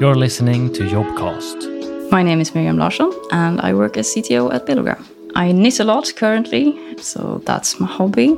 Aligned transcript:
You're 0.00 0.16
listening 0.16 0.72
to 0.72 0.82
Jobcast. 0.82 2.10
My 2.10 2.22
name 2.22 2.40
is 2.40 2.54
Miriam 2.54 2.76
Larsson, 2.76 3.12
and 3.30 3.60
I 3.60 3.72
work 3.74 3.96
as 3.96 4.12
CTO 4.12 4.52
at 4.52 4.66
Billogram. 4.66 5.04
I 5.34 5.52
knit 5.52 5.80
a 5.80 5.84
lot 5.84 6.12
currently, 6.16 6.96
so 6.98 7.40
that's 7.46 7.78
my 7.78 7.86
hobby. 7.86 8.36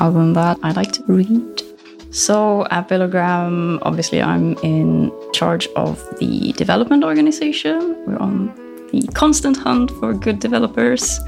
Other 0.00 0.18
than 0.18 0.32
that, 0.34 0.58
I 0.62 0.72
like 0.72 0.92
to 0.92 1.02
read. 1.08 1.62
So 2.10 2.66
at 2.70 2.88
Billogram, 2.88 3.78
obviously, 3.82 4.22
I'm 4.22 4.56
in 4.58 5.12
charge 5.32 5.68
of 5.76 5.98
the 6.18 6.52
development 6.52 7.04
organization. 7.04 7.96
We're 8.06 8.18
on 8.18 8.54
the 8.92 9.06
constant 9.14 9.56
hunt 9.56 9.90
for 9.92 10.12
good 10.12 10.38
developers, 10.38 11.18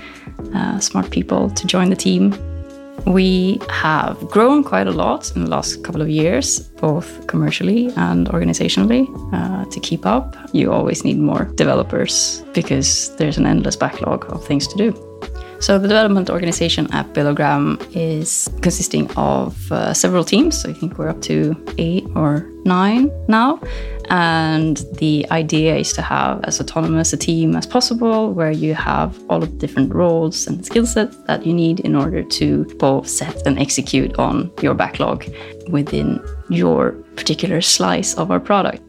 uh, 0.55 0.79
smart 0.81 1.11
people 1.11 1.51
to 1.51 1.67
join 1.67 1.91
the 1.91 1.97
team. 1.97 2.33
We 3.07 3.61
have 3.69 4.29
grown 4.29 4.63
quite 4.65 4.87
a 4.87 4.91
lot 4.91 5.35
in 5.35 5.45
the 5.45 5.51
last 5.51 5.83
couple 5.85 6.03
of 6.03 6.09
years, 6.09 6.61
both 6.81 7.27
commercially 7.27 7.91
and 7.97 8.29
organizationally. 8.29 9.07
Uh, 9.33 9.65
to 9.71 9.81
keep 9.81 10.05
up, 10.05 10.37
you 10.53 10.73
always 10.73 11.05
need 11.05 11.19
more 11.19 11.45
developers 11.55 12.43
because 12.53 13.15
there's 13.17 13.39
an 13.39 13.47
endless 13.47 13.77
backlog 13.77 14.31
of 14.33 14.45
things 14.45 14.67
to 14.69 14.77
do. 14.77 14.93
So 15.61 15.77
the 15.77 15.89
development 15.89 16.31
organization 16.31 16.87
at 16.93 17.13
Billogram 17.15 17.81
is 17.95 18.49
consisting 18.63 19.11
of 19.17 19.73
uh, 19.73 19.93
several 19.93 20.23
teams. 20.23 20.65
I 20.65 20.73
think 20.73 20.99
we're 20.99 21.09
up 21.09 21.21
to 21.23 21.57
eight 21.79 22.07
or 22.15 22.49
nine 22.65 23.11
now. 23.29 23.61
And 24.11 24.83
the 24.95 25.27
idea 25.31 25.77
is 25.77 25.93
to 25.95 26.03
have 26.03 26.43
as 26.45 26.61
autonomous 26.61 27.13
a 27.13 27.17
team 27.17 27.55
as 27.57 27.67
possible, 27.67 28.33
where 28.33 28.51
you 28.51 28.75
have 28.75 29.19
all 29.29 29.43
of 29.43 29.51
the 29.51 29.59
different 29.59 29.95
roles 29.95 30.47
and 30.47 30.65
skill 30.65 30.87
sets 30.87 31.17
that 31.27 31.45
you 31.45 31.53
need 31.53 31.81
in 31.81 31.95
order 31.95 32.23
to 32.23 32.65
both 32.79 33.09
set 33.09 33.47
and 33.47 33.59
execute 33.59 34.19
on 34.19 34.51
your 34.63 34.75
backlog 34.75 35.27
within 35.69 36.21
your 36.49 36.93
particular 37.17 37.61
slice 37.61 38.15
of 38.15 38.31
our 38.31 38.41
product. 38.41 38.83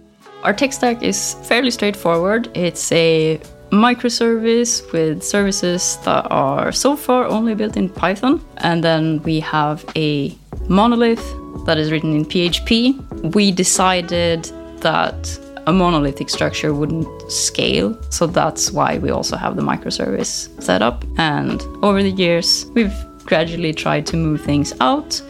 Our 0.44 0.54
tech 0.54 0.72
stack 0.72 1.04
is 1.04 1.36
fairly 1.44 1.72
straightforward. 1.72 2.50
It's 2.56 2.92
a 2.94 3.42
microservice 3.72 4.92
with 4.94 5.22
services 5.22 5.98
that 6.06 6.26
are 6.32 6.72
so 6.72 6.96
far 6.96 7.26
only 7.26 7.56
built 7.56 7.78
in 7.78 7.90
Python. 7.90 8.44
And 8.58 8.84
then 8.84 9.22
we 9.24 9.40
have 9.42 9.86
a 9.96 10.36
monolith 10.70 11.24
that 11.66 11.78
is 11.78 11.92
written 11.92 12.16
in 12.16 12.26
PHP. 12.26 13.34
We 13.36 13.52
decided 13.52 14.50
that 14.82 15.40
a 15.68 15.74
monolithic 15.74 16.30
structure 16.30 16.74
wouldn't 16.74 17.32
scale, 17.32 17.98
so 18.10 18.26
that's 18.26 18.72
why 18.72 18.98
we 18.98 19.12
also 19.12 19.38
have 19.38 19.56
the 19.56 19.62
microservice 19.62 20.50
set 20.62 20.82
up. 20.82 21.06
And 21.18 21.62
over 21.84 22.02
the 22.02 22.12
years, 22.12 22.66
we've 22.74 22.94
gradually 23.26 23.74
tried 23.74 24.06
to 24.08 24.18
move 24.18 24.42
things 24.42 24.74
out, 24.80 25.22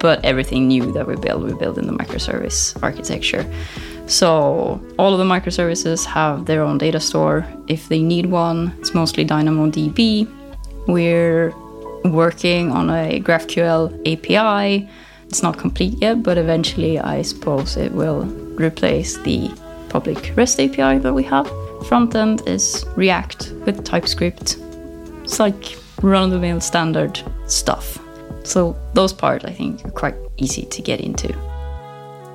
but 0.00 0.24
everything 0.24 0.68
new 0.68 0.90
that 0.92 1.06
we 1.06 1.16
build, 1.16 1.44
we 1.44 1.54
build 1.54 1.78
in 1.78 1.86
the 1.86 1.92
microservice 1.92 2.82
architecture. 2.82 3.44
So 4.06 4.80
all 4.98 5.12
of 5.12 5.18
the 5.18 5.24
microservices 5.24 6.04
have 6.06 6.46
their 6.46 6.62
own 6.62 6.78
data 6.78 7.00
store. 7.00 7.46
If 7.68 7.88
they 7.88 8.02
need 8.02 8.26
one, 8.26 8.74
it's 8.78 8.94
mostly 8.94 9.24
DynamoDB. 9.24 10.28
We're 10.86 11.54
working 12.04 12.70
on 12.70 12.90
a 12.90 13.20
GraphQL 13.20 14.00
API. 14.06 14.88
It's 15.28 15.42
not 15.42 15.58
complete 15.58 16.00
yet, 16.00 16.22
but 16.22 16.38
eventually 16.38 16.98
I 16.98 17.22
suppose 17.22 17.76
it 17.76 17.92
will 17.92 18.24
replace 18.56 19.18
the 19.18 19.50
public 19.88 20.32
REST 20.36 20.60
API 20.60 20.98
that 20.98 21.12
we 21.12 21.22
have. 21.24 21.50
Front 21.86 22.14
end 22.14 22.42
is 22.46 22.84
React 22.96 23.52
with 23.66 23.84
TypeScript. 23.84 24.58
It's 25.22 25.40
like 25.40 25.76
run 26.02 26.24
of 26.24 26.30
the 26.30 26.38
mill 26.38 26.60
standard 26.60 27.20
stuff. 27.46 27.98
So 28.44 28.76
those 28.92 29.12
parts 29.12 29.44
I 29.44 29.52
think 29.52 29.84
are 29.84 29.90
quite 29.90 30.16
easy 30.36 30.66
to 30.66 30.82
get 30.82 31.00
into. 31.00 31.34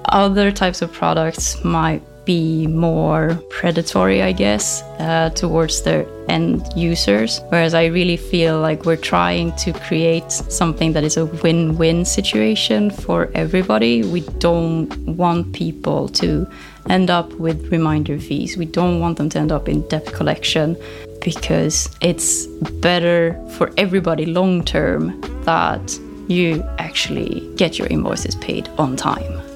Other 0.06 0.52
types 0.52 0.82
of 0.82 0.92
products 0.92 1.64
might 1.64 2.02
be 2.30 2.68
more 2.68 3.34
predatory, 3.50 4.22
I 4.22 4.34
guess, 4.34 4.84
uh, 5.00 5.32
towards 5.32 5.82
their 5.82 6.06
end 6.28 6.62
users. 6.76 7.42
Whereas 7.50 7.74
I 7.74 7.86
really 7.86 8.18
feel 8.18 8.62
like 8.62 8.86
we're 8.86 9.04
trying 9.16 9.52
to 9.64 9.74
create 9.74 10.32
something 10.32 10.94
that 10.94 11.04
is 11.04 11.18
a 11.18 11.26
win 11.26 11.76
win 11.80 12.06
situation 12.06 12.92
for 12.92 13.32
everybody. 13.34 14.04
We 14.04 14.22
don't 14.38 14.96
want 15.18 15.54
people 15.54 16.08
to 16.22 16.48
end 16.88 17.10
up 17.10 17.34
with 17.46 17.72
reminder 17.72 18.20
fees, 18.20 18.58
we 18.58 18.66
don't 18.66 19.00
want 19.00 19.18
them 19.18 19.30
to 19.30 19.40
end 19.40 19.52
up 19.52 19.68
in 19.68 19.82
debt 19.88 20.06
collection 20.06 20.78
because 21.26 21.90
it's 22.02 22.46
better 22.90 23.34
for 23.58 23.72
everybody 23.76 24.26
long 24.28 24.64
term 24.64 25.20
that 25.46 26.00
you 26.28 26.64
actually 26.78 27.52
get 27.56 27.80
your 27.80 27.88
invoices 27.88 28.36
paid 28.36 28.70
on 28.78 28.96
time. 28.96 29.49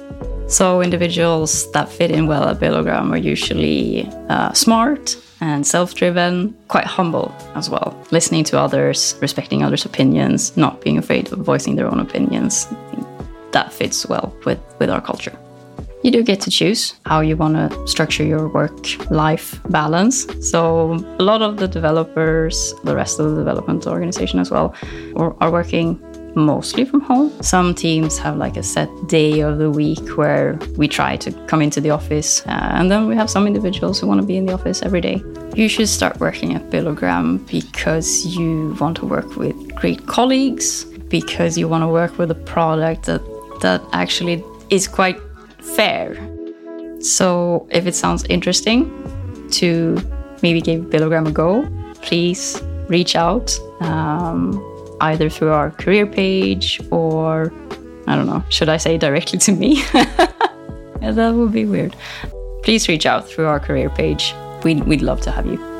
So 0.46 0.82
individuals 0.82 1.70
that 1.72 1.88
fit 1.88 2.10
in 2.10 2.26
well 2.26 2.48
at 2.48 2.60
Billogram 2.60 3.10
are 3.10 3.16
usually 3.16 4.06
uh, 4.28 4.52
smart 4.52 5.16
and 5.40 5.66
self-driven, 5.66 6.54
quite 6.68 6.84
humble 6.84 7.34
as 7.54 7.68
well, 7.68 7.98
listening 8.10 8.44
to 8.44 8.58
others, 8.58 9.16
respecting 9.20 9.62
others' 9.62 9.84
opinions, 9.84 10.56
not 10.56 10.80
being 10.80 10.96
afraid 10.96 11.32
of 11.32 11.38
voicing 11.40 11.76
their 11.76 11.86
own 11.86 11.98
opinions. 11.98 12.66
that 13.52 13.72
fits 13.72 14.06
well 14.06 14.34
with, 14.44 14.60
with 14.78 14.90
our 14.90 15.00
culture. 15.00 15.36
You 16.04 16.10
do 16.10 16.22
get 16.22 16.38
to 16.42 16.50
choose 16.50 16.94
how 17.06 17.22
you 17.22 17.34
want 17.34 17.54
to 17.56 17.86
structure 17.86 18.24
your 18.24 18.46
work-life 18.46 19.58
balance. 19.70 20.26
So 20.46 20.92
a 21.18 21.22
lot 21.22 21.40
of 21.40 21.56
the 21.56 21.66
developers, 21.66 22.74
the 22.84 22.94
rest 22.94 23.18
of 23.18 23.30
the 23.30 23.36
development 23.36 23.86
organization 23.86 24.38
as 24.38 24.50
well, 24.50 24.74
are, 25.16 25.34
are 25.40 25.50
working 25.50 25.98
mostly 26.34 26.84
from 26.84 27.00
home. 27.00 27.32
Some 27.40 27.74
teams 27.74 28.18
have 28.18 28.36
like 28.36 28.58
a 28.58 28.62
set 28.62 28.90
day 29.06 29.40
of 29.40 29.56
the 29.56 29.70
week 29.70 30.18
where 30.18 30.58
we 30.76 30.88
try 30.88 31.16
to 31.16 31.32
come 31.46 31.62
into 31.62 31.80
the 31.80 31.88
office, 31.88 32.46
uh, 32.48 32.50
and 32.50 32.90
then 32.90 33.06
we 33.06 33.16
have 33.16 33.30
some 33.30 33.46
individuals 33.46 33.98
who 33.98 34.06
want 34.06 34.20
to 34.20 34.26
be 34.26 34.36
in 34.36 34.44
the 34.44 34.52
office 34.52 34.82
every 34.82 35.00
day. 35.00 35.22
You 35.54 35.70
should 35.70 35.88
start 35.88 36.20
working 36.20 36.54
at 36.54 36.68
Billogram 36.68 37.38
because 37.50 38.26
you 38.26 38.76
want 38.78 38.98
to 38.98 39.06
work 39.06 39.36
with 39.36 39.56
great 39.74 40.06
colleagues, 40.06 40.84
because 41.08 41.56
you 41.56 41.66
want 41.66 41.80
to 41.80 41.88
work 41.88 42.18
with 42.18 42.30
a 42.30 42.34
product 42.34 43.06
that 43.06 43.22
that 43.62 43.80
actually 43.94 44.44
is 44.68 44.86
quite 44.86 45.18
fair. 45.76 46.14
So 47.00 47.66
if 47.70 47.86
it 47.86 47.94
sounds 47.94 48.24
interesting 48.24 48.90
to 49.52 49.98
maybe 50.42 50.60
give 50.60 50.84
Billogram 50.84 51.26
a 51.28 51.32
go, 51.32 51.68
please 52.02 52.62
reach 52.88 53.16
out. 53.16 53.58
Um, 53.80 54.62
either 55.00 55.28
through 55.28 55.50
our 55.50 55.70
career 55.70 56.06
page 56.06 56.80
or 56.90 57.52
I 58.06 58.16
don't 58.16 58.26
know, 58.26 58.42
should 58.48 58.68
I 58.68 58.76
say 58.76 58.98
directly 58.98 59.38
to 59.40 59.52
me? 59.52 59.82
yeah, 59.94 61.10
that 61.12 61.34
would 61.34 61.52
be 61.52 61.64
weird. 61.64 61.96
Please 62.62 62.88
reach 62.88 63.06
out 63.06 63.28
through 63.28 63.46
our 63.46 63.60
career 63.60 63.90
page. 63.90 64.34
We'd, 64.62 64.84
we'd 64.84 65.02
love 65.02 65.20
to 65.22 65.30
have 65.30 65.46
you. 65.46 65.73